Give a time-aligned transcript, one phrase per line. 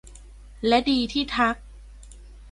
[0.67, 1.55] และดีที่ทัก